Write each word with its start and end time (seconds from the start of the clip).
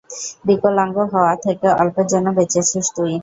বিকলাঙ্গ 0.47 0.97
হওয়া 1.13 1.33
থেকে 1.45 1.67
অল্পের 1.81 2.07
জন্য 2.11 2.27
বেঁচেছিস 2.37 2.85
তুই। 2.95 3.13